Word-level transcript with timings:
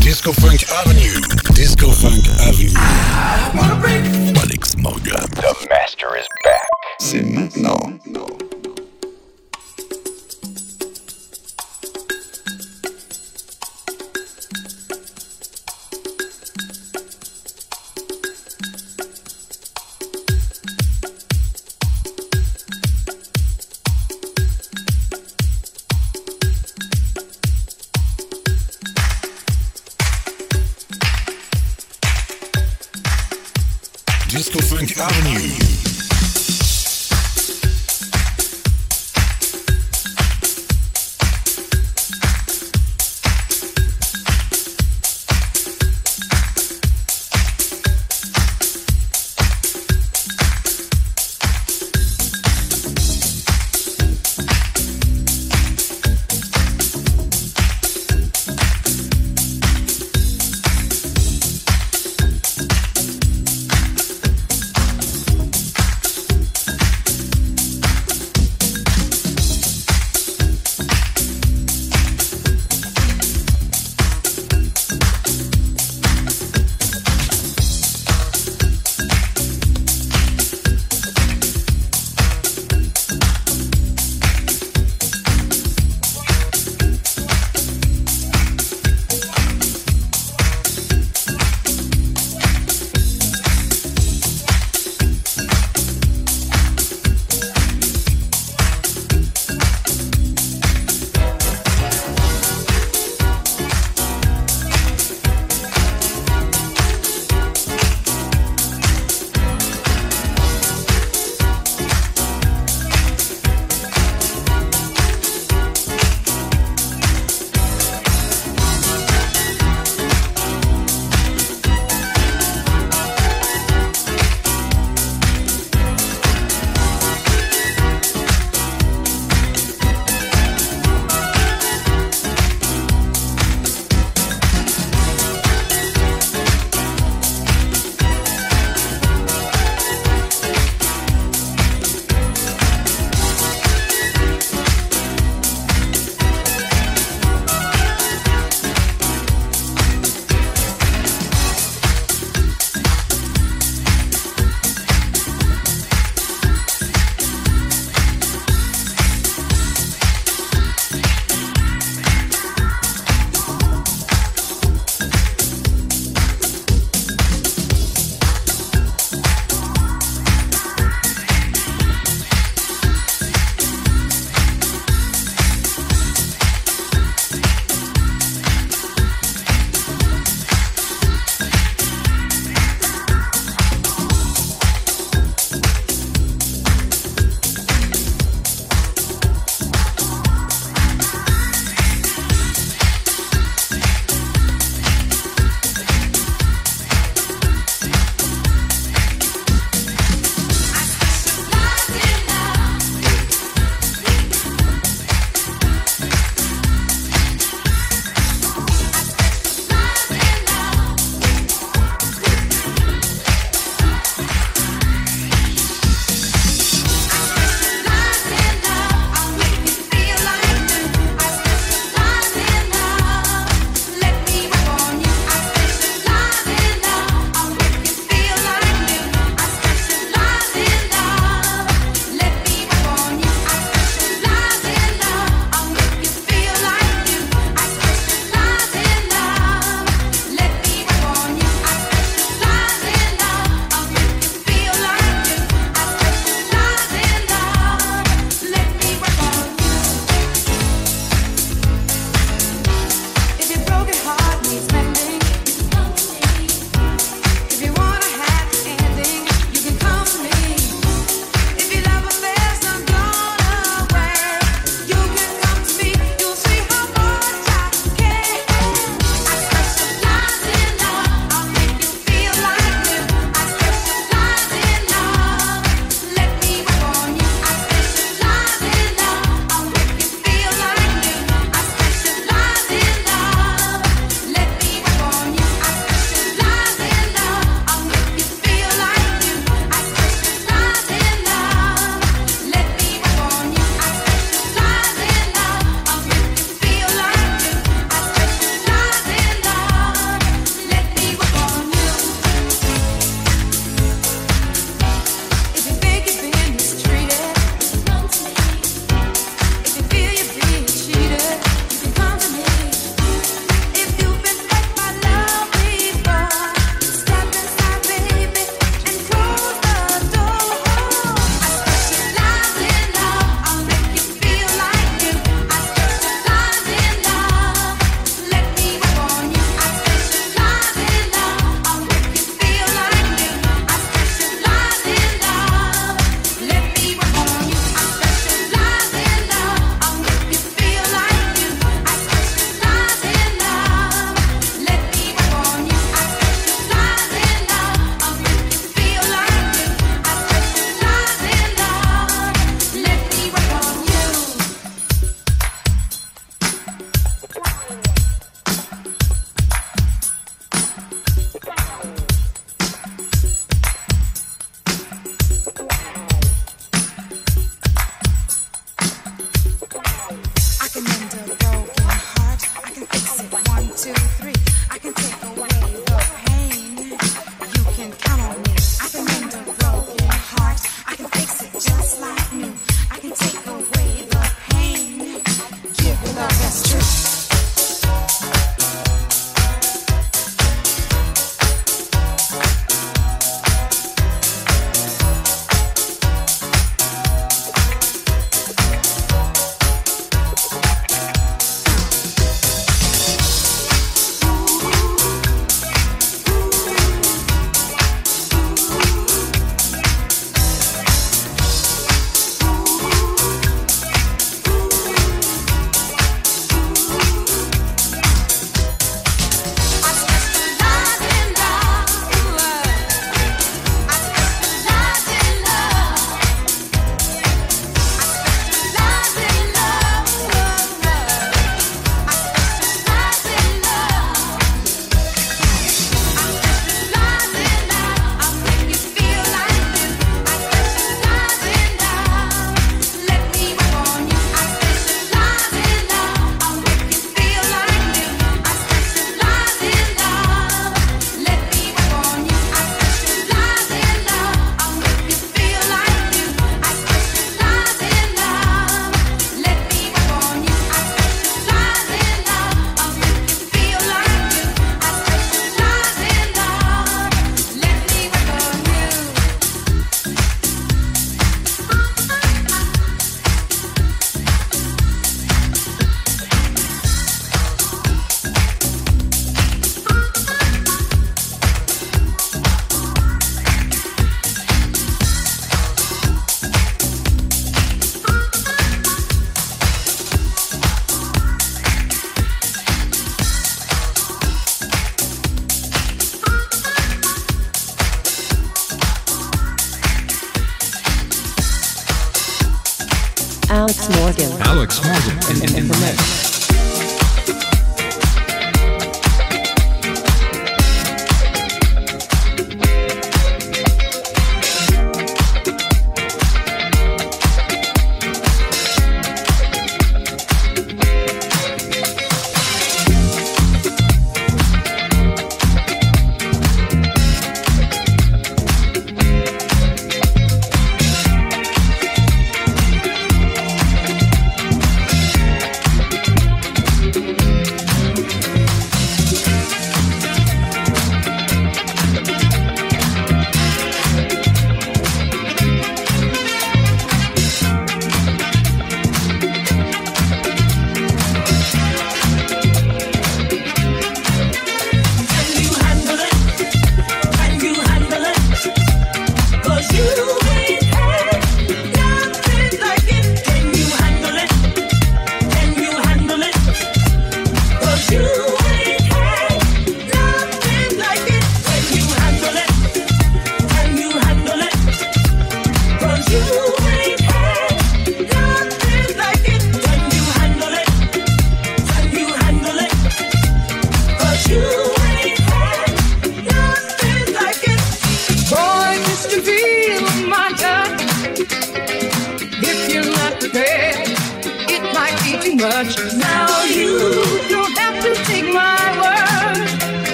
Disco 0.00 0.32
Funk 0.32 0.64
Avenue. 0.72 1.20
Disco 1.54 1.92
Funk 1.92 2.26
Avenue. 2.40 2.74
Alex 4.36 4.76
Morgan. 4.76 5.14
The 5.36 5.66
master 5.70 6.16
is 6.16 6.26
back. 6.42 6.68
C'est 6.98 7.22
maintenant. 7.22 7.92
Disco 8.04 8.47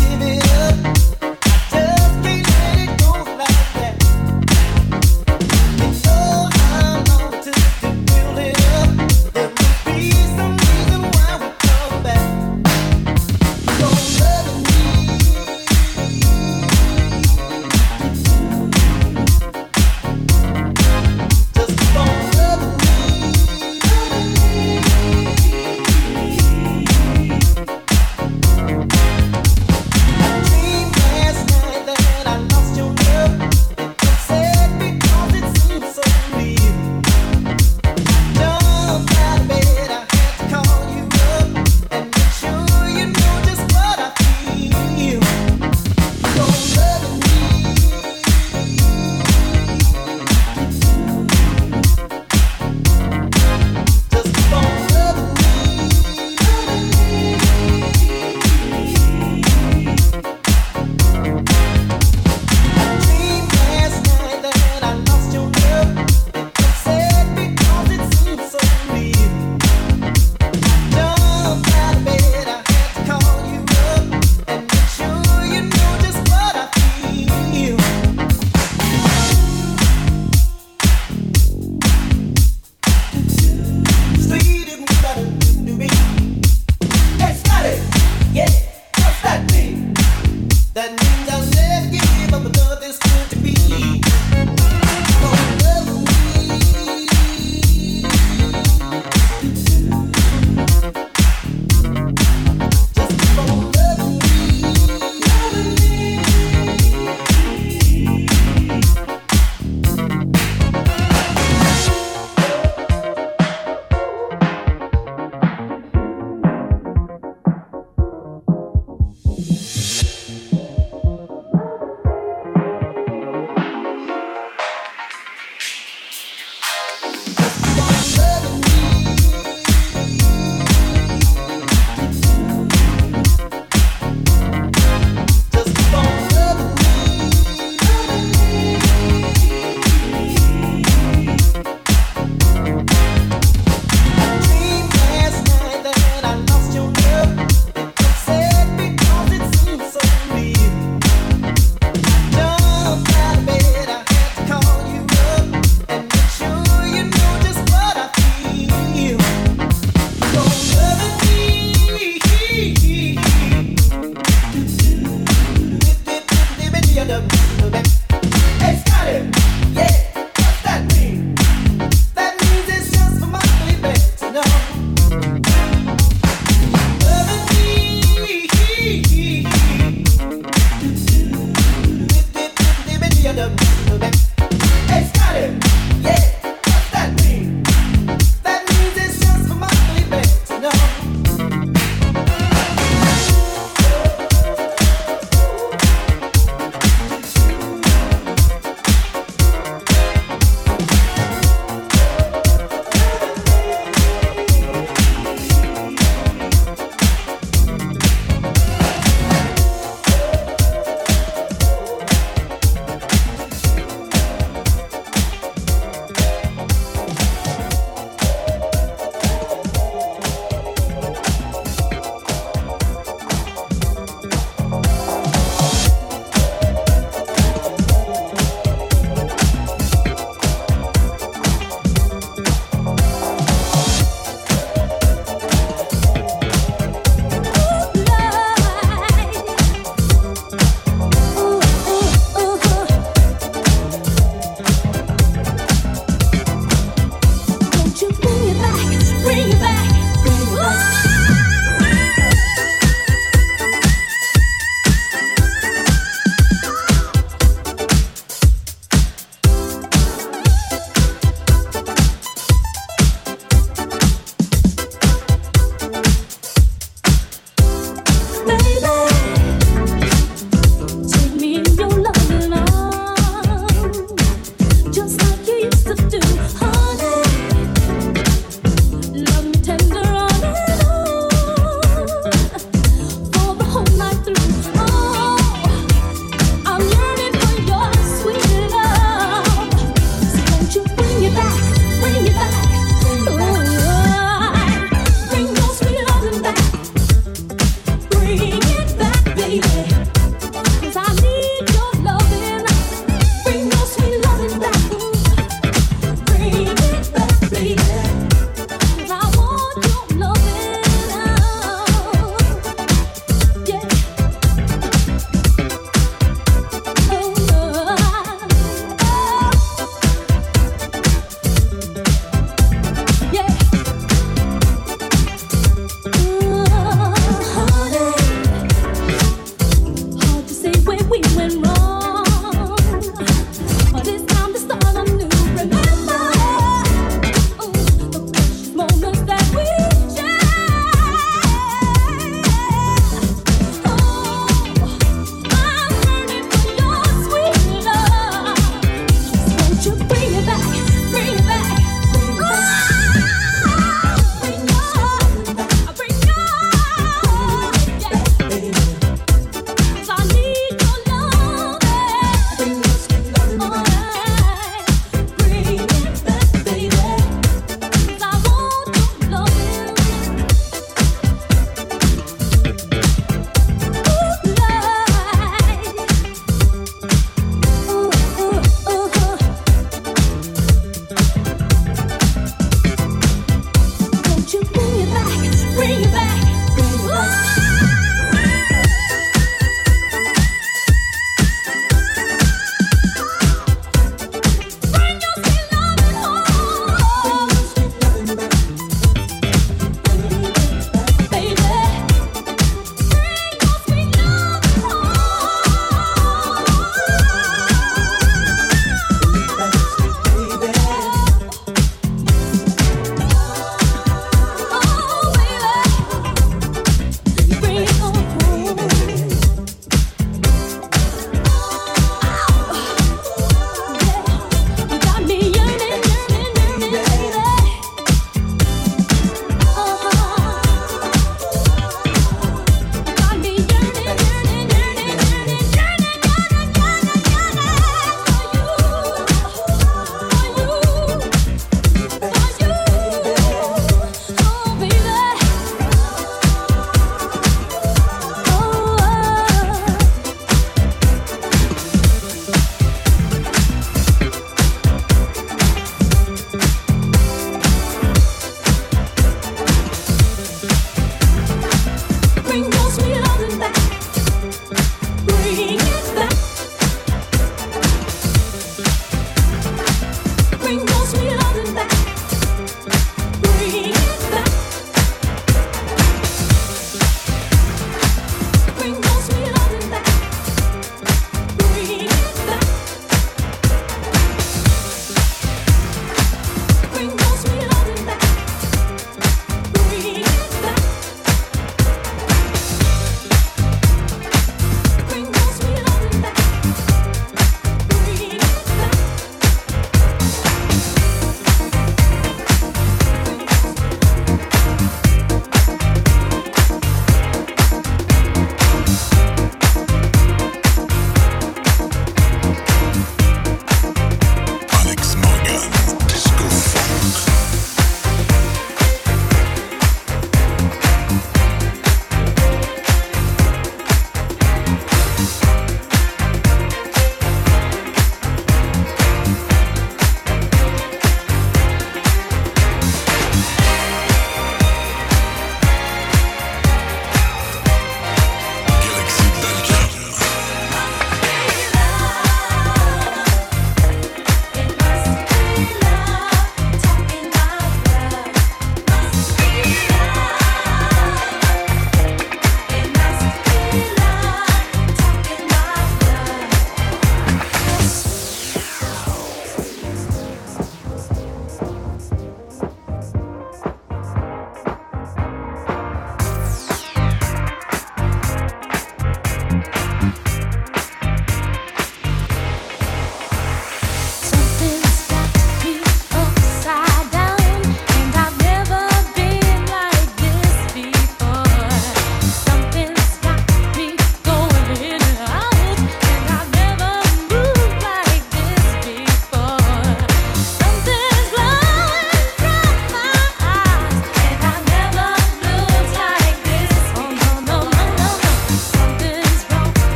give 0.00 0.22
it 0.22 0.52
up. 0.52 0.99